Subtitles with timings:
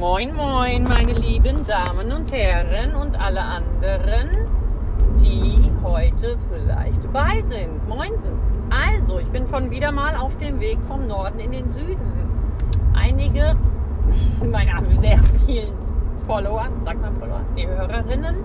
[0.00, 4.30] Moin, moin, meine lieben Damen und Herren und alle anderen,
[5.18, 7.86] die heute vielleicht dabei sind.
[7.86, 8.32] Moinsen.
[8.70, 12.00] Also, ich bin von wieder mal auf dem Weg vom Norden in den Süden.
[12.94, 13.54] Einige
[14.50, 15.68] meiner sehr vielen
[16.26, 18.36] Follower, sagt man Follower, die Hörerinnen,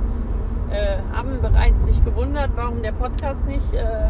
[0.71, 4.09] äh, haben bereits sich gewundert, warum der Podcast nicht äh,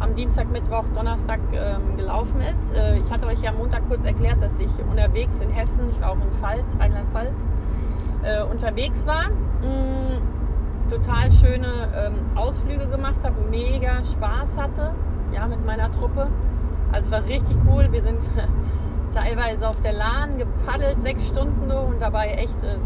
[0.00, 2.76] am Dienstag, Mittwoch, Donnerstag ähm, gelaufen ist.
[2.76, 6.00] Äh, ich hatte euch ja am Montag kurz erklärt, dass ich unterwegs in Hessen, ich
[6.00, 7.34] war auch in Pfalz, Rheinland-Pfalz,
[8.22, 9.28] äh, unterwegs war.
[9.28, 14.92] Mh, mm, total schöne ähm, Ausflüge gemacht habe, mega Spaß hatte,
[15.32, 16.28] ja, mit meiner Truppe.
[16.92, 17.88] Also es war richtig cool.
[17.90, 18.20] Wir sind
[19.14, 22.78] teilweise auf der Lahn gepaddelt, sechs Stunden so und dabei echt äh,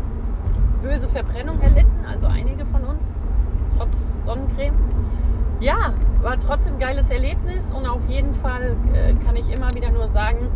[0.83, 3.09] böse Verbrennung erlitten, also einige von uns,
[3.77, 4.75] trotz Sonnencreme.
[5.61, 5.93] Ja,
[6.23, 10.09] war trotzdem ein geiles Erlebnis und auf jeden Fall äh, kann ich immer wieder nur
[10.09, 10.49] sagen,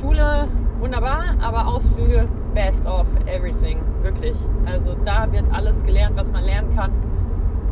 [0.00, 0.48] Schule
[0.80, 4.36] wunderbar, aber Ausflüge best of everything, wirklich.
[4.66, 6.90] Also da wird alles gelernt, was man lernen kann.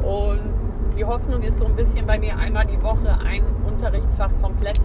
[0.05, 0.55] Und
[0.97, 4.79] die Hoffnung ist so ein bisschen bei mir einmal die Woche ein Unterrichtsfach komplett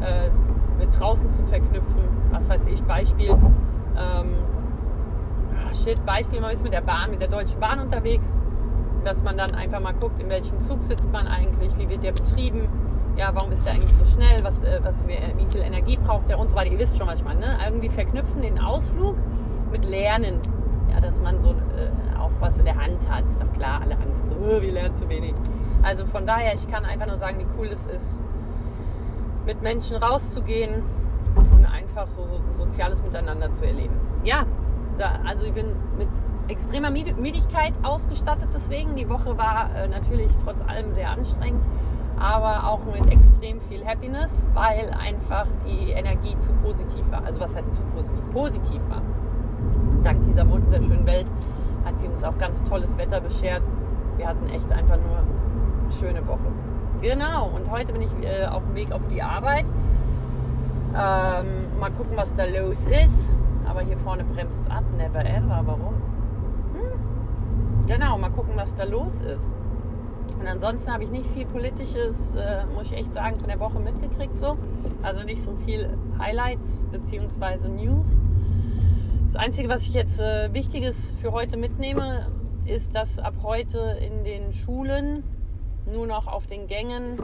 [0.00, 0.30] äh,
[0.78, 2.08] mit draußen zu verknüpfen.
[2.30, 3.30] Was weiß ich, Beispiel.
[3.30, 4.36] Ähm,
[5.72, 8.38] shit, Beispiel, man ist mit der Bahn, mit der Deutschen Bahn unterwegs
[9.08, 12.12] dass man dann einfach mal guckt, in welchem Zug sitzt man eigentlich, wie wird der
[12.12, 12.68] betrieben,
[13.16, 16.38] ja, warum ist der eigentlich so schnell, was, äh, was, wie viel Energie braucht der
[16.38, 16.70] und so weiter.
[16.70, 17.40] Ihr wisst schon, was ich meine.
[17.40, 17.58] Ne?
[17.64, 19.16] Irgendwie verknüpfen den Ausflug
[19.72, 20.40] mit Lernen.
[20.92, 23.24] Ja, dass man so äh, auch was in der Hand hat.
[23.24, 25.34] Ist doch klar, alle Angst, so, oh, wir lernen zu wenig.
[25.82, 28.18] Also von daher, ich kann einfach nur sagen, wie cool es ist,
[29.46, 30.82] mit Menschen rauszugehen
[31.34, 33.96] und einfach so, so ein soziales Miteinander zu erleben.
[34.22, 34.44] Ja,
[34.98, 36.08] da, also ich bin mit
[36.48, 38.96] extremer Müdigkeit ausgestattet deswegen.
[38.96, 41.62] Die Woche war äh, natürlich trotz allem sehr anstrengend,
[42.18, 47.24] aber auch mit extrem viel Happiness, weil einfach die Energie zu positiv war.
[47.24, 48.30] Also was heißt zu positiv?
[48.30, 49.02] Positiv war.
[50.02, 51.30] Dank dieser wunderschönen Welt
[51.84, 53.62] hat sie uns auch ganz tolles Wetter beschert.
[54.16, 56.38] Wir hatten echt einfach nur eine schöne Woche.
[57.00, 59.64] Genau, und heute bin ich äh, auf dem Weg auf die Arbeit.
[60.88, 63.32] Ähm, mal gucken, was da los ist.
[63.68, 64.84] Aber hier vorne bremst es ab.
[64.96, 65.62] Never ever.
[65.64, 65.94] Warum?
[67.86, 69.48] Genau, mal gucken, was da los ist.
[70.38, 73.80] Und ansonsten habe ich nicht viel Politisches, äh, muss ich echt sagen, von der Woche
[73.80, 74.58] mitgekriegt so.
[75.02, 77.68] Also nicht so viel Highlights bzw.
[77.68, 78.20] News.
[79.24, 82.26] Das Einzige, was ich jetzt äh, Wichtiges für heute mitnehme,
[82.66, 85.24] ist, dass ab heute in den Schulen
[85.90, 87.16] nur noch auf den Gängen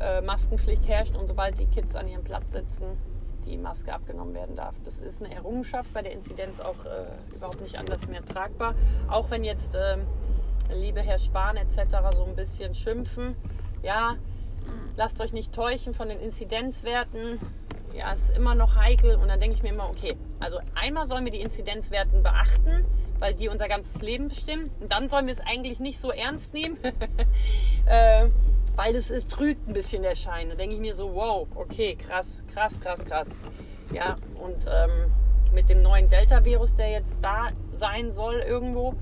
[0.00, 2.96] äh, Maskenpflicht herrscht und sobald die Kids an ihrem Platz sitzen,
[3.48, 4.74] die Maske abgenommen werden darf.
[4.84, 8.74] Das ist eine Errungenschaft, bei der Inzidenz auch äh, überhaupt nicht anders mehr tragbar.
[9.08, 9.98] Auch wenn jetzt, äh,
[10.72, 11.76] liebe Herr Spahn etc.,
[12.16, 13.34] so ein bisschen schimpfen,
[13.82, 14.16] ja,
[14.96, 17.40] lasst euch nicht täuschen von den Inzidenzwerten.
[17.96, 19.16] Ja, ist immer noch heikel.
[19.16, 22.84] Und dann denke ich mir immer, okay, also einmal sollen wir die Inzidenzwerten beachten,
[23.18, 24.70] weil die unser ganzes Leben bestimmen.
[24.80, 26.78] Und dann sollen wir es eigentlich nicht so ernst nehmen.
[27.86, 28.28] äh,
[28.76, 30.50] weil das ist, trügt ein bisschen der Schein.
[30.50, 33.26] Da denke ich mir so, wow, okay, krass, krass, krass, krass.
[33.92, 35.10] Ja, und ähm,
[35.52, 38.94] mit dem neuen Delta-Virus, der jetzt da sein soll irgendwo,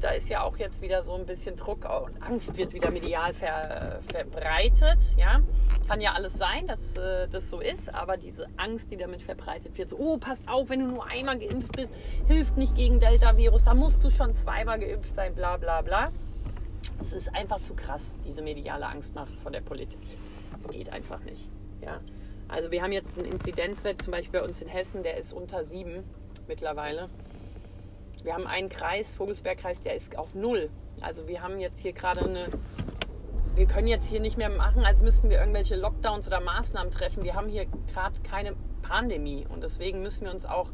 [0.00, 3.34] da ist ja auch jetzt wieder so ein bisschen Druck und Angst wird wieder medial
[3.34, 4.98] ver, verbreitet.
[5.16, 5.42] Ja,
[5.88, 9.76] kann ja alles sein, dass äh, das so ist, aber diese Angst, die damit verbreitet
[9.76, 11.92] wird, so, oh, passt auf, wenn du nur einmal geimpft bist,
[12.28, 16.08] hilft nicht gegen Delta-Virus, da musst du schon zweimal geimpft sein, bla bla bla.
[17.02, 20.00] Es ist einfach zu krass, diese mediale Angstmache von der Politik.
[20.60, 21.48] Es geht einfach nicht.
[21.82, 22.00] Ja.
[22.48, 25.64] Also wir haben jetzt einen Inzidenzwert, zum Beispiel bei uns in Hessen, der ist unter
[25.64, 26.04] sieben
[26.48, 27.08] mittlerweile.
[28.24, 30.70] Wir haben einen Kreis, Vogelsbergkreis, der ist auf null.
[31.00, 32.48] Also wir haben jetzt hier gerade eine,
[33.54, 37.22] wir können jetzt hier nicht mehr machen, als müssten wir irgendwelche Lockdowns oder Maßnahmen treffen.
[37.22, 40.70] Wir haben hier gerade keine Pandemie und deswegen müssen wir uns auch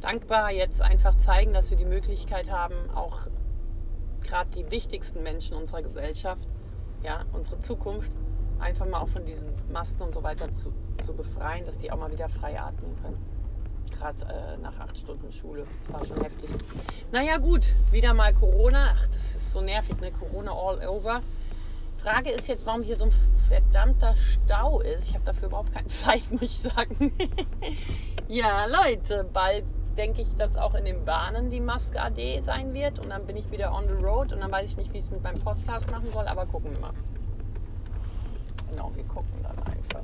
[0.00, 3.22] dankbar jetzt einfach zeigen, dass wir die Möglichkeit haben, auch
[4.22, 6.46] gerade die wichtigsten Menschen unserer Gesellschaft,
[7.02, 8.10] ja, unsere Zukunft,
[8.58, 10.72] einfach mal auch von diesen Masken und so weiter zu,
[11.04, 13.33] zu befreien, dass die auch mal wieder frei atmen können.
[13.98, 15.66] Gerade äh, nach acht Stunden Schule.
[15.86, 16.50] Das war schon heftig.
[17.12, 18.94] Naja, gut, wieder mal Corona.
[18.96, 20.10] Ach, das ist so nervig, ne?
[20.12, 21.22] Corona all over.
[21.98, 23.12] Frage ist jetzt, warum hier so ein
[23.48, 25.08] verdammter Stau ist.
[25.08, 27.12] Ich habe dafür überhaupt keine Zeit, muss ich sagen.
[28.28, 29.64] ja, Leute, bald
[29.96, 32.98] denke ich, dass auch in den Bahnen die Maske AD sein wird.
[32.98, 35.04] Und dann bin ich wieder on the road und dann weiß ich nicht, wie ich
[35.04, 36.92] es mit meinem Podcast machen soll, aber gucken wir mal.
[38.70, 40.02] Genau, wir gucken dann einfach.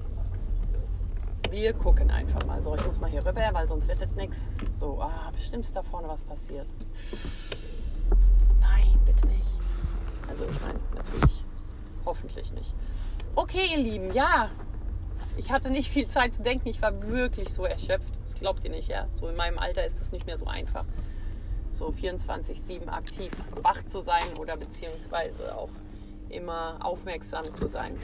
[1.50, 2.62] Wir gucken einfach mal.
[2.62, 4.38] So, ich muss mal hier rüber, weil sonst wird das nichts.
[4.78, 6.66] So, ah, bestimmt ist da vorne was passiert.
[8.60, 9.48] Nein, bitte nicht.
[10.28, 11.44] Also ich meine, natürlich,
[12.04, 12.72] hoffentlich nicht.
[13.34, 14.50] Okay, ihr Lieben, ja,
[15.36, 16.68] ich hatte nicht viel Zeit zu denken.
[16.68, 18.12] Ich war wirklich so erschöpft.
[18.24, 19.08] Das glaubt ihr nicht, ja.
[19.18, 20.84] So in meinem Alter ist es nicht mehr so einfach,
[21.72, 23.32] so 24-7 aktiv
[23.62, 25.70] wach zu sein oder beziehungsweise auch
[26.28, 27.96] immer aufmerksam zu sein.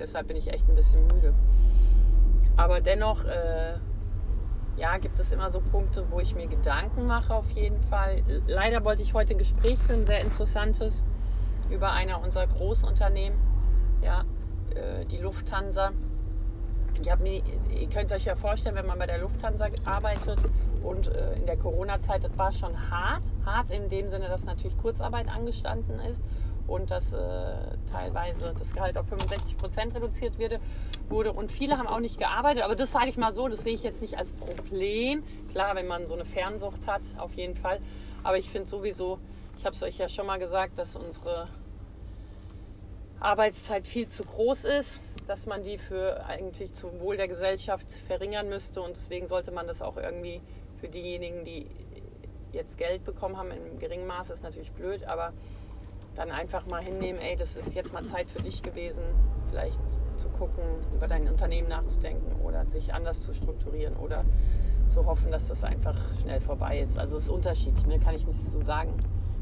[0.00, 1.32] Deshalb bin ich echt ein bisschen müde.
[2.56, 3.74] Aber dennoch, äh,
[4.76, 8.22] ja, gibt es immer so Punkte, wo ich mir Gedanken mache auf jeden Fall.
[8.46, 11.02] Leider wollte ich heute ein Gespräch führen, sehr interessantes,
[11.70, 13.38] über einer unserer Großunternehmen,
[14.02, 14.24] ja,
[14.74, 15.92] äh, die Lufthansa.
[17.20, 17.42] Mir,
[17.76, 20.38] ihr könnt euch ja vorstellen, wenn man bei der Lufthansa arbeitet
[20.84, 23.24] und äh, in der Corona-Zeit, das war schon hart.
[23.44, 26.22] Hart in dem Sinne, dass natürlich Kurzarbeit angestanden ist
[26.68, 27.18] und dass äh,
[27.90, 30.60] teilweise das Gehalt auf 65 Prozent reduziert wurde,
[31.10, 31.32] wurde.
[31.32, 32.62] Und viele haben auch nicht gearbeitet.
[32.62, 35.22] Aber das sage ich mal so, das sehe ich jetzt nicht als Problem.
[35.50, 37.80] Klar, wenn man so eine Fernsucht hat, auf jeden Fall.
[38.22, 39.18] Aber ich finde sowieso,
[39.56, 41.48] ich habe es euch ja schon mal gesagt, dass unsere
[43.20, 48.48] Arbeitszeit viel zu groß ist, dass man die für eigentlich zum Wohl der Gesellschaft verringern
[48.48, 48.82] müsste.
[48.82, 50.40] Und deswegen sollte man das auch irgendwie
[50.80, 51.66] für diejenigen, die
[52.52, 55.32] jetzt Geld bekommen haben, in geringem Maße, ist natürlich blöd, aber
[56.14, 59.02] dann einfach mal hinnehmen, ey, das ist jetzt mal Zeit für dich gewesen,
[59.50, 59.78] vielleicht
[60.16, 60.64] zu gucken,
[60.94, 64.24] über dein Unternehmen nachzudenken oder sich anders zu strukturieren oder
[64.88, 66.98] zu hoffen, dass das einfach schnell vorbei ist.
[66.98, 67.98] Also es ist unterschiedlich, ne?
[67.98, 68.92] kann ich nicht so sagen,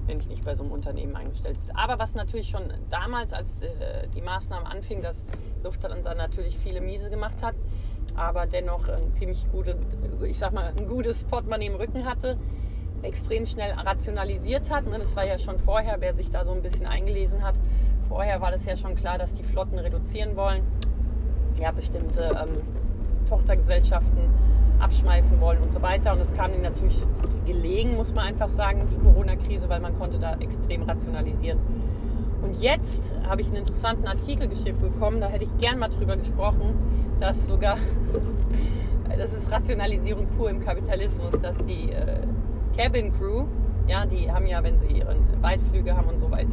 [0.06, 1.76] wenn ich nicht bei so einem Unternehmen eingestellt bin.
[1.76, 5.24] Aber was natürlich schon damals, als äh, die Maßnahmen anfingen, dass
[5.62, 7.54] Lufthansa natürlich viele Miese gemacht hat,
[8.16, 9.76] aber dennoch ein ziemlich gute,
[10.26, 12.36] ich sag mal, ein gutes Portemonnaie im Rücken hatte,
[13.02, 14.87] extrem schnell rationalisiert hat.
[14.87, 14.99] Ne?
[14.99, 17.54] Das war ja schon vorher, wer sich da so ein bisschen eingelesen hat.
[18.08, 20.62] Vorher war das ja schon klar, dass die Flotten reduzieren wollen.
[21.60, 22.52] Ja, bestimmte ähm,
[23.28, 24.31] Tochtergesellschaften
[24.78, 26.12] abschmeißen wollen und so weiter.
[26.12, 27.02] Und es kam ihnen natürlich
[27.46, 31.58] gelegen, muss man einfach sagen, die Corona-Krise, weil man konnte da extrem rationalisieren.
[32.43, 36.16] Und jetzt habe ich einen interessanten Artikel geschickt bekommen, da hätte ich gern mal drüber
[36.16, 36.75] gesprochen,
[37.20, 37.76] dass sogar,
[39.16, 42.16] das ist Rationalisierung pur im Kapitalismus, dass die äh,
[42.76, 43.44] Cabin Crew,
[43.86, 46.48] ja, die haben ja, wenn sie ihre Weitflüge haben und so weiter,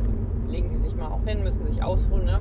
[0.48, 2.40] legen die sich mal auch hin, müssen sich ausruhen, ne?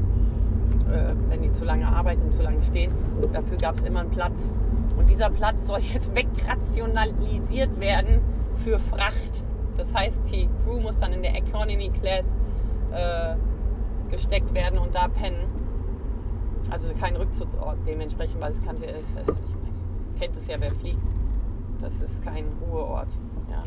[0.91, 2.93] äh, wenn die zu lange arbeiten und zu lange stehen.
[3.33, 4.55] Dafür gab es immer einen Platz.
[4.97, 8.21] Und dieser Platz soll jetzt wegrationalisiert werden
[8.57, 9.45] für Fracht.
[9.77, 12.37] Das heißt, die Crew muss dann in der Economy Class
[12.93, 13.37] äh,
[14.11, 15.47] gesteckt werden und da pennen.
[16.71, 18.89] Also kein Rückzugsort dementsprechend, weil es kann ja,
[20.19, 20.99] kennt es ja, wer fliegt.
[21.81, 23.09] Das ist kein Ruheort.
[23.51, 23.65] Ja.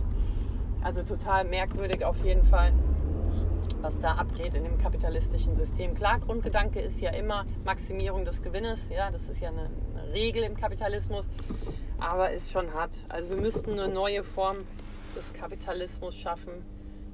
[0.84, 2.74] Also total merkwürdig auf jeden Fall,
[3.82, 5.94] was da abgeht in dem kapitalistischen System.
[5.94, 8.90] Klar, Grundgedanke ist ja immer Maximierung des Gewinnes.
[8.90, 11.26] Ja, das ist ja eine, eine Regel im Kapitalismus,
[12.00, 12.98] aber ist schon hart.
[13.10, 14.58] Also wir müssten eine neue Form
[15.16, 16.66] des Kapitalismus schaffen.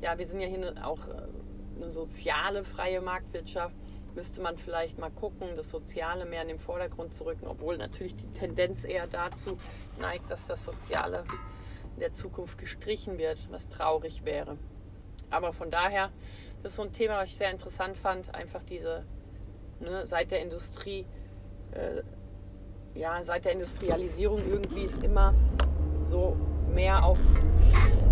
[0.01, 3.75] Ja, wir sind ja hier auch äh, eine soziale freie Marktwirtschaft
[4.17, 8.15] müsste man vielleicht mal gucken, das Soziale mehr in den Vordergrund zu rücken, obwohl natürlich
[8.15, 9.59] die Tendenz eher dazu
[9.99, 11.23] neigt, dass das Soziale
[11.97, 14.55] in der Zukunft gestrichen wird, was traurig wäre.
[15.31, 16.11] Aber von daher,
[16.61, 19.03] das ist so ein Thema, was ich sehr interessant fand, einfach diese,
[19.79, 21.07] ne, seit der Industrie,
[21.71, 22.03] äh,
[22.94, 25.33] ja, seit der Industrialisierung irgendwie ist immer
[26.03, 26.38] so
[26.71, 27.17] mehr auf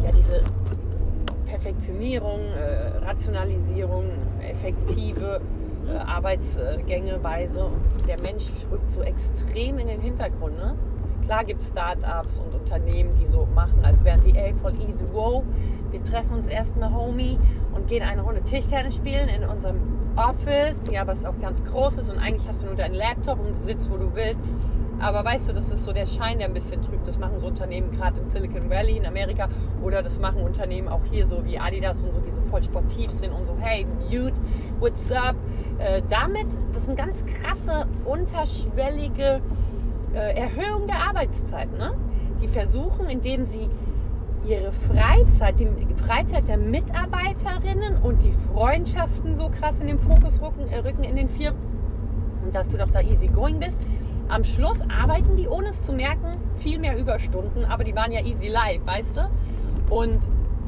[0.04, 0.44] ja, diese
[1.46, 4.12] Perfektionierung, äh, Rationalisierung,
[4.42, 5.42] effektive
[5.88, 7.66] äh, Arbeitsgänge, Weise.
[7.66, 10.58] Und der Mensch rückt so extrem in den Hintergrund.
[10.58, 10.76] Ne?
[11.26, 15.04] Klar gibt es Startups und Unternehmen, die so machen, als wären die, ey, voll easy,
[15.12, 15.44] wow,
[15.90, 17.40] wir treffen uns erstmal, Homie,
[17.74, 19.78] und gehen eine Runde Tischtennis spielen in unserem
[20.16, 23.60] Office, ja, was auch ganz groß ist und eigentlich hast du nur deinen Laptop und
[23.60, 24.40] sitzt, wo du willst.
[25.00, 27.06] Aber weißt du, das ist so der Schein, der ein bisschen trübt.
[27.06, 29.50] Das machen so Unternehmen gerade im Silicon Valley in Amerika
[29.84, 33.12] oder das machen Unternehmen auch hier so wie Adidas und so, die so voll sportiv
[33.12, 34.36] sind und so, hey, Mute,
[34.80, 35.36] what's up?
[35.80, 39.42] Äh, damit, das sind ganz krasse, unterschwellige
[40.16, 41.72] äh, Erhöhung der Arbeitszeit.
[41.78, 41.94] Ne?
[42.42, 43.70] Die versuchen, indem sie
[44.48, 50.68] ihre Freizeit, die Freizeit der Mitarbeiterinnen und die Freundschaften so krass in den Fokus rücken,
[50.70, 51.60] äh, rücken in den Firmen
[52.46, 53.78] und dass du doch da easy going bist.
[54.28, 58.22] Am Schluss arbeiten die, ohne es zu merken, viel mehr Überstunden, aber die waren ja
[58.22, 59.22] easy live, weißt du?
[59.94, 60.20] Und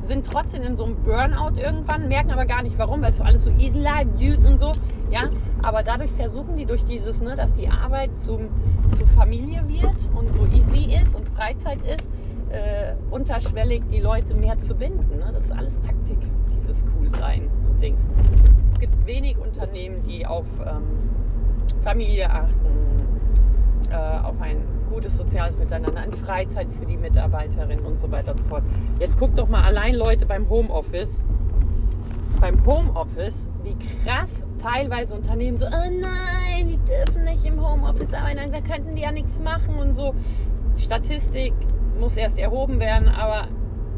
[0.08, 3.24] sind trotzdem in so einem Burnout irgendwann, merken aber gar nicht warum, weil es so
[3.24, 4.72] alles so easy life, dude und so.
[5.12, 5.30] Ja,
[5.64, 8.50] aber dadurch versuchen die durch dieses, ne, dass die Arbeit zum,
[8.92, 12.10] zur Familie wird und so easy ist und Freizeit ist,
[12.50, 15.18] äh, unterschwellig die Leute mehr zu binden.
[15.18, 15.30] Ne?
[15.34, 16.18] Das ist alles Taktik,
[16.58, 18.06] dieses Coolsein und Dings.
[18.72, 20.84] Es gibt wenig Unternehmen, die auf ähm,
[21.84, 22.56] Familie achten,
[23.90, 28.40] äh, auf ein gutes soziales Miteinander, an Freizeit für die Mitarbeiterinnen und so weiter und
[28.40, 28.64] so fort.
[29.00, 31.24] Jetzt guckt doch mal allein Leute beim Homeoffice,
[32.40, 38.52] beim Homeoffice, wie krass teilweise Unternehmen so, oh nein, die dürfen nicht im Homeoffice arbeiten,
[38.52, 40.14] da könnten die ja nichts machen und so.
[40.78, 41.54] Statistik
[42.00, 43.48] muss erst erhoben werden, aber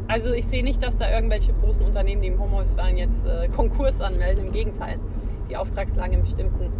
[0.08, 3.48] also ich sehe nicht, dass da irgendwelche großen Unternehmen, die im Homeoffice waren, jetzt äh,
[3.48, 4.46] Konkurs anmelden.
[4.46, 4.98] Im Gegenteil,
[5.48, 6.72] die Auftragslage in bestimmten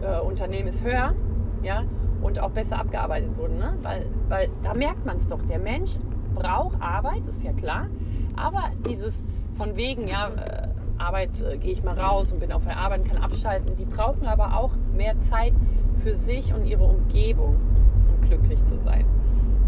[0.00, 1.14] äh, Unternehmen ist höher,
[1.62, 1.84] ja,
[2.22, 3.74] und auch besser abgearbeitet wurden, ne?
[3.82, 5.42] weil, weil da merkt man es doch.
[5.42, 5.90] Der Mensch
[6.34, 7.88] braucht Arbeit, ist ja klar,
[8.36, 9.24] aber dieses
[9.56, 13.02] von wegen, ja, äh, Arbeit äh, gehe ich mal raus und bin auf der Arbeit
[13.02, 15.52] und kann abschalten, die brauchen aber auch mehr Zeit
[16.02, 17.56] für sich und ihre Umgebung,
[18.08, 19.04] um glücklich zu sein.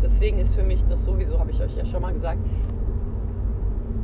[0.02, 2.38] Deswegen ist für mich das sowieso, habe ich euch ja schon mal gesagt,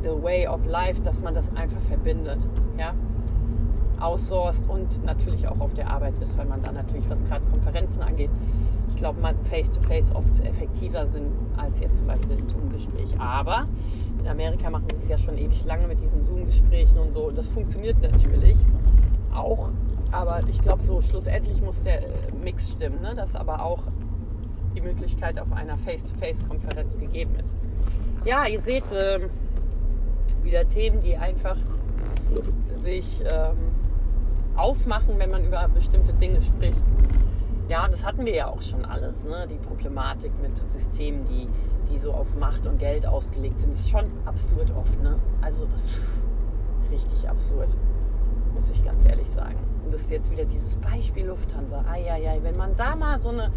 [0.02, 2.38] the way of life, dass man das einfach verbindet.
[2.78, 2.94] Ja?
[4.00, 8.02] Outsourced und natürlich auch auf der Arbeit ist, weil man da natürlich, was gerade Konferenzen
[8.02, 8.30] angeht,
[8.88, 13.18] ich glaube, man face-to-face oft effektiver sind als jetzt zum Beispiel ein Zoom-Gespräch.
[13.18, 13.66] Aber
[14.18, 17.28] in Amerika machen sie es ja schon ewig lange mit diesen Zoom-Gesprächen und so.
[17.28, 18.56] Und das funktioniert natürlich
[19.32, 19.70] auch.
[20.10, 22.06] Aber ich glaube, so schlussendlich muss der äh,
[22.42, 23.14] Mix stimmen, ne?
[23.14, 23.82] dass aber auch
[24.74, 27.54] die Möglichkeit auf einer Face-to-Face-Konferenz gegeben ist.
[28.24, 29.20] Ja, ihr seht äh,
[30.42, 31.56] wieder Themen, die einfach
[32.82, 33.56] sich ähm,
[34.60, 36.82] aufmachen, wenn man über bestimmte Dinge spricht.
[37.68, 39.24] Ja, das hatten wir ja auch schon alles.
[39.24, 39.46] Ne?
[39.48, 41.48] Die Problematik mit Systemen, die,
[41.90, 45.02] die so auf Macht und Geld ausgelegt sind, ist schon absurd oft.
[45.02, 45.18] Ne?
[45.40, 45.66] Also
[46.90, 47.68] richtig absurd,
[48.54, 49.56] muss ich ganz ehrlich sagen.
[49.84, 51.84] Und das ist jetzt wieder dieses Beispiel Lufthansa.
[51.90, 53.50] Eieiei, wenn man da mal so eine,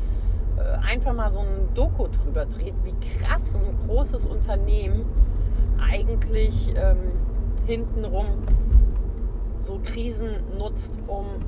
[0.57, 5.05] äh, einfach mal so ein Doku drüber dreht, wie krass so ein großes Unternehmen
[5.81, 7.11] eigentlich ähm,
[7.65, 8.27] hintenrum
[9.63, 11.39] so Krisen nutzt, um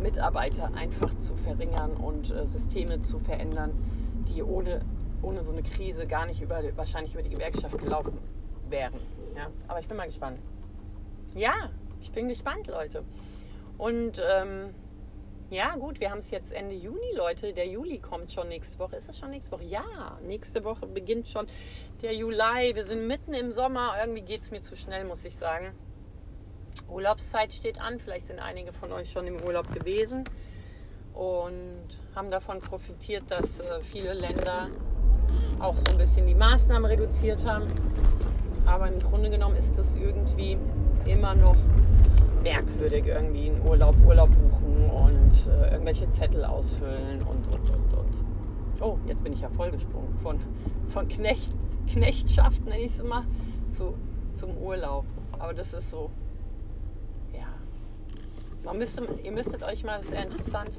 [0.00, 3.72] Mitarbeiter einfach zu verringern und äh, Systeme zu verändern,
[4.28, 4.80] die ohne,
[5.22, 8.18] ohne so eine Krise gar nicht über, wahrscheinlich über die Gewerkschaft gelaufen
[8.68, 8.94] wären.
[9.36, 9.48] Ja?
[9.68, 10.38] Aber ich bin mal gespannt.
[11.34, 13.04] Ja, ich bin gespannt, Leute.
[13.78, 14.74] Und ähm,
[15.48, 17.52] ja, gut, wir haben es jetzt Ende Juni, Leute.
[17.54, 18.96] Der Juli kommt schon nächste Woche.
[18.96, 19.64] Ist es schon nächste Woche?
[19.64, 21.46] Ja, nächste Woche beginnt schon
[22.02, 22.74] der Juli.
[22.74, 23.94] Wir sind mitten im Sommer.
[24.00, 25.72] Irgendwie geht es mir zu schnell, muss ich sagen.
[26.88, 27.98] Urlaubszeit steht an.
[27.98, 30.24] Vielleicht sind einige von euch schon im Urlaub gewesen
[31.14, 34.68] und haben davon profitiert, dass äh, viele Länder
[35.60, 37.66] auch so ein bisschen die Maßnahmen reduziert haben.
[38.64, 40.56] Aber im Grunde genommen ist das irgendwie
[41.04, 41.56] immer noch
[42.42, 48.16] merkwürdig, irgendwie einen Urlaub, Urlaub buchen und äh, irgendwelche Zettel ausfüllen und, und, und, und.
[48.80, 50.16] Oh, jetzt bin ich ja vollgesprungen.
[50.22, 50.40] Von,
[50.88, 51.52] von Knecht,
[51.92, 53.24] Knechtschaft, nenne ich es mal,
[53.70, 53.94] zu,
[54.34, 55.04] zum Urlaub.
[55.38, 56.10] Aber das ist so
[58.64, 60.78] man müsste, ihr müsstet euch mal, das ist sehr interessant,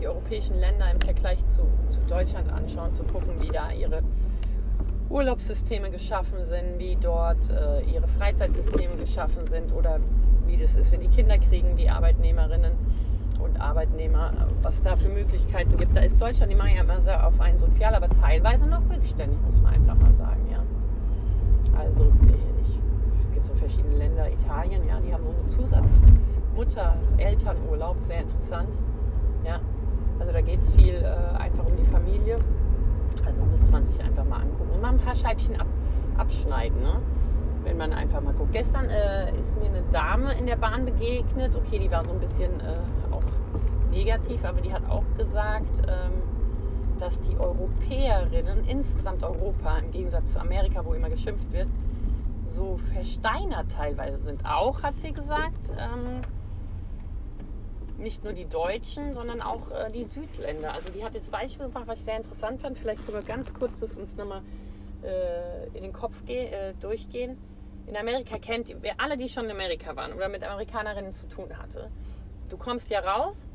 [0.00, 4.02] die europäischen Länder im Vergleich zu, zu Deutschland anschauen, zu gucken, wie da ihre
[5.08, 10.00] Urlaubssysteme geschaffen sind, wie dort äh, ihre Freizeitsysteme geschaffen sind oder
[10.46, 12.72] wie das ist, wenn die Kinder kriegen, die Arbeitnehmerinnen
[13.40, 15.94] und Arbeitnehmer, was da für Möglichkeiten gibt.
[15.96, 19.38] Da ist Deutschland, die machen ja immer sehr auf einen Sozial, aber teilweise noch rückständig,
[19.42, 20.48] muss man einfach mal sagen.
[20.50, 20.62] Ja.
[21.78, 22.12] Also
[22.62, 22.78] ich,
[23.20, 25.98] es gibt so verschiedene Länder, Italien, ja, die haben so einen Zusatz.
[26.56, 28.78] Mutter-Elternurlaub, sehr interessant.
[29.44, 29.60] Ja,
[30.18, 32.36] also da geht es viel äh, einfach um die Familie.
[33.24, 35.66] Also müsste man sich einfach mal angucken und mal ein paar Scheibchen ab,
[36.16, 37.00] abschneiden, ne?
[37.64, 38.52] wenn man einfach mal guckt.
[38.52, 41.54] Gestern äh, ist mir eine Dame in der Bahn begegnet.
[41.56, 43.22] Okay, die war so ein bisschen äh, auch
[43.90, 46.22] negativ, aber die hat auch gesagt, ähm,
[46.98, 51.68] dass die Europäerinnen, insgesamt Europa, im Gegensatz zu Amerika, wo immer geschimpft wird,
[52.48, 54.44] so versteinert teilweise sind.
[54.46, 56.22] Auch, hat sie gesagt, ähm,
[57.98, 60.72] nicht nur die Deutschen, sondern auch äh, die Südländer.
[60.72, 62.78] Also die hat jetzt Beispiele gemacht, was ich sehr interessant fand.
[62.78, 64.42] Vielleicht können wir ganz kurz das uns nochmal
[65.02, 67.38] äh, in den Kopf äh, durchgehen.
[67.86, 71.56] In Amerika kennt ihr, alle, die schon in Amerika waren oder mit Amerikanerinnen zu tun
[71.56, 71.88] hatte,
[72.48, 73.48] du kommst ja raus,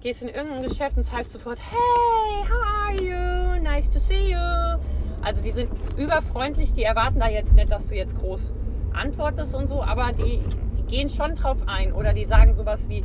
[0.00, 3.62] gehst in irgendein Geschäft und es heißt sofort, hey, how are you?
[3.62, 4.80] Nice to see you.
[5.22, 8.52] Also die sind überfreundlich, die erwarten da jetzt nicht, dass du jetzt groß
[8.92, 10.42] antwortest und so, aber die,
[10.78, 13.02] die gehen schon drauf ein oder die sagen sowas wie,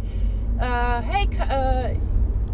[0.60, 1.96] äh, hey, äh,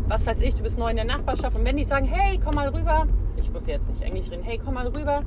[0.08, 1.56] was weiß ich, du bist neu in der Nachbarschaft.
[1.56, 3.08] Und wenn die sagen, hey, komm mal rüber,
[3.38, 5.24] ich muss jetzt nicht Englisch reden, hey, komm mal rüber,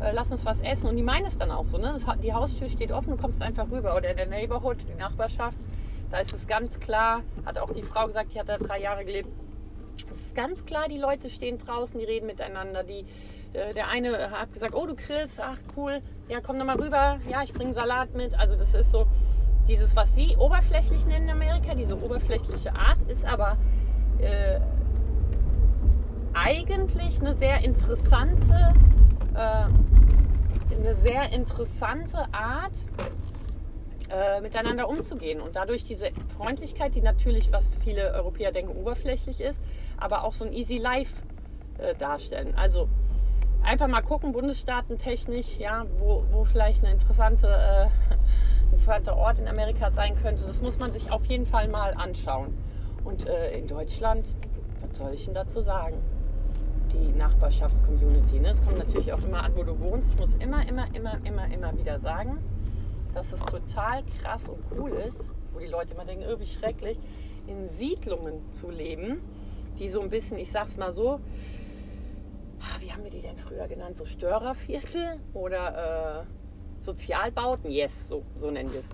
[0.00, 0.88] äh, lass uns was essen.
[0.88, 1.92] Und die meinen es dann auch so, ne?
[1.94, 3.96] Das, die Haustür steht offen, du kommst einfach rüber.
[3.96, 5.56] Oder der Neighborhood, die Nachbarschaft,
[6.10, 9.04] da ist es ganz klar, hat auch die Frau gesagt, die hat da drei Jahre
[9.04, 9.28] gelebt,
[10.10, 13.04] es ist ganz klar, die Leute stehen draußen, die reden miteinander, die
[13.52, 17.18] äh, der eine hat gesagt, oh du grillst, ach cool, ja komm doch mal rüber,
[17.28, 19.06] ja ich bringe Salat mit, also das ist so,
[19.68, 23.56] dieses, was sie oberflächlich nennen in Amerika, diese oberflächliche Art, ist aber
[24.18, 24.60] äh,
[26.34, 28.72] eigentlich eine sehr interessante,
[29.34, 32.74] äh, eine sehr interessante Art,
[34.10, 39.60] äh, miteinander umzugehen und dadurch diese Freundlichkeit, die natürlich, was viele Europäer denken, oberflächlich ist,
[39.96, 41.14] aber auch so ein Easy Life
[41.78, 42.54] äh, darstellen.
[42.56, 42.88] Also
[43.62, 47.90] einfach mal gucken, bundesstaatentechnisch, ja, wo, wo vielleicht eine interessante,
[48.70, 50.44] interessanter Ort in Amerika sein könnte.
[50.44, 52.54] Das muss man sich auf jeden Fall mal anschauen.
[53.04, 54.26] Und äh, in Deutschland,
[54.80, 55.96] was soll ich denn dazu sagen?
[56.92, 58.38] Die Nachbarschaftscommunity.
[58.38, 58.50] Ne?
[58.50, 60.10] Es kommt natürlich auch immer an, wo du wohnst.
[60.10, 62.38] Ich muss immer, immer, immer, immer, immer wieder sagen,
[63.14, 66.98] dass es total krass und cool ist, wo die Leute immer denken, oh, wie schrecklich,
[67.46, 69.20] in Siedlungen zu leben,
[69.78, 71.20] die so ein bisschen, ich sag's mal so,
[72.60, 73.96] ah, wie haben wir die denn früher genannt?
[73.96, 76.39] So Störerviertel oder äh,
[76.80, 77.70] Sozialbauten?
[77.70, 78.86] Yes, so, so nennen wir es.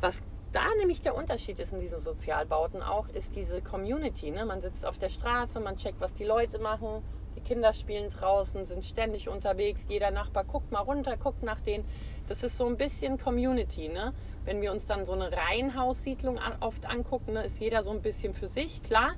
[0.00, 0.20] Was
[0.52, 4.30] da nämlich der Unterschied ist in diesen Sozialbauten auch, ist diese Community.
[4.30, 4.44] Ne?
[4.44, 7.02] Man sitzt auf der Straße, man checkt, was die Leute machen,
[7.36, 11.84] die Kinder spielen draußen, sind ständig unterwegs, jeder Nachbar guckt mal runter, guckt nach denen.
[12.28, 13.88] Das ist so ein bisschen Community.
[13.88, 14.12] Ne?
[14.44, 18.34] Wenn wir uns dann so eine Reihenhaussiedlung oft angucken, ne, ist jeder so ein bisschen
[18.34, 18.82] für sich.
[18.82, 19.14] Klar,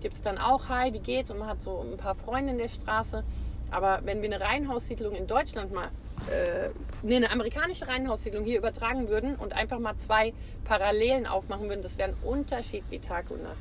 [0.00, 1.30] gibt es dann auch, hi, wie geht's?
[1.30, 3.24] Und man hat so ein paar Freunde in der Straße.
[3.70, 5.90] Aber wenn wir eine Reihenhaussiedlung in Deutschland mal,
[6.30, 6.70] äh,
[7.02, 10.32] nee, eine amerikanische Reihenhaussiedlung hier übertragen würden und einfach mal zwei
[10.64, 13.56] Parallelen aufmachen würden, das wäre ein Unterschied wie Tag und Nacht.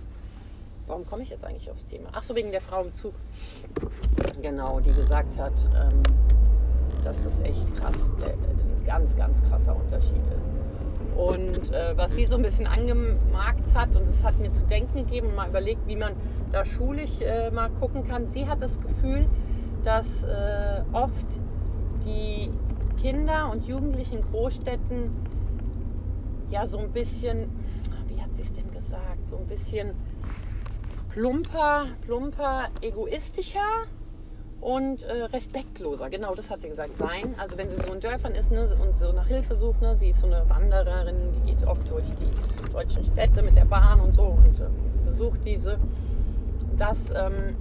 [0.87, 2.09] Warum komme ich jetzt eigentlich aufs Thema?
[2.11, 3.13] Ach so, wegen der Frau im Zug.
[4.41, 6.03] Genau, die gesagt hat, ähm,
[7.03, 11.17] dass das echt krass, der, ein ganz, ganz krasser Unterschied ist.
[11.17, 15.05] Und äh, was sie so ein bisschen angemarkt hat, und es hat mir zu denken
[15.05, 16.13] gegeben und mal überlegt, wie man
[16.51, 18.29] da schulisch äh, mal gucken kann.
[18.31, 19.27] Sie hat das Gefühl,
[19.83, 21.25] dass äh, oft
[22.05, 22.49] die
[23.01, 25.11] Kinder und Jugendlichen in Großstädten
[26.49, 27.49] ja so ein bisschen,
[28.07, 29.91] wie hat sie es denn gesagt, so ein bisschen
[31.09, 33.87] plumper, plumper, egoistischer
[34.61, 36.09] und äh, respektloser.
[36.09, 37.35] Genau, das hat sie gesagt, sein.
[37.37, 40.09] Also wenn sie so in Dörfern ist ne, und so nach Hilfe sucht, ne, sie
[40.09, 44.13] ist so eine Wandererin, die geht oft durch die deutschen Städte mit der Bahn und
[44.13, 44.69] so und äh,
[45.05, 45.77] besucht diese.
[46.77, 47.55] Das ähm,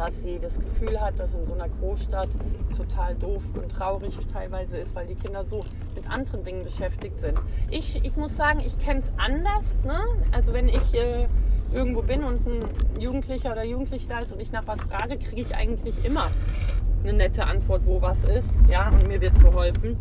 [0.00, 2.30] dass sie das Gefühl hat, dass in so einer Großstadt
[2.74, 5.62] total doof und traurig teilweise ist, weil die Kinder so
[5.94, 7.38] mit anderen Dingen beschäftigt sind.
[7.70, 9.76] Ich, ich muss sagen, ich kenne es anders.
[9.84, 10.00] Ne?
[10.32, 11.28] Also wenn ich äh,
[11.74, 12.64] irgendwo bin und ein
[12.98, 16.30] Jugendlicher oder Jugendliche da ist und ich nach was frage, kriege ich eigentlich immer
[17.02, 18.48] eine nette Antwort, wo was ist.
[18.70, 19.98] Ja, und mir wird geholfen.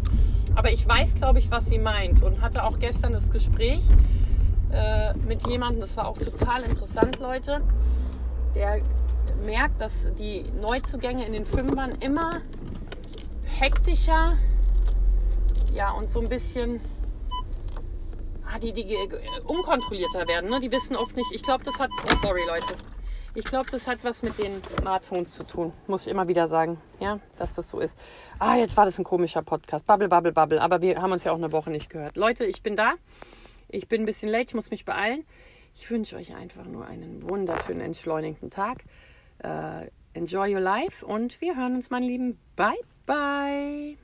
[0.55, 3.83] Aber ich weiß, glaube ich, was sie meint und hatte auch gestern das Gespräch
[4.71, 7.59] äh, mit jemandem, das war auch total interessant, Leute,
[8.55, 8.79] der
[9.45, 12.41] merkt, dass die Neuzugänge in den Fünfern immer
[13.45, 14.37] hektischer
[15.73, 16.79] ja, und so ein bisschen
[18.45, 18.95] ah, die, die
[19.45, 20.49] unkontrollierter werden.
[20.49, 20.59] Ne?
[20.59, 21.31] Die wissen oft nicht.
[21.33, 21.89] Ich glaube, das hat.
[22.05, 22.75] Oh, sorry, Leute.
[23.35, 25.71] Ich glaube, das hat was mit den Smartphones zu tun.
[25.87, 27.95] Muss ich immer wieder sagen, ja, dass das so ist.
[28.39, 29.85] Ah, jetzt war das ein komischer Podcast.
[29.85, 30.61] Bubble, bubble, bubble.
[30.61, 32.17] Aber wir haben uns ja auch eine Woche nicht gehört.
[32.17, 32.93] Leute, ich bin da.
[33.67, 34.45] Ich bin ein bisschen late.
[34.47, 35.25] Ich muss mich beeilen.
[35.75, 38.83] Ich wünsche euch einfach nur einen wunderschönen, entschleunigten Tag.
[39.43, 42.37] Uh, enjoy your life und wir hören uns, meine Lieben.
[42.55, 43.97] Bye, bye.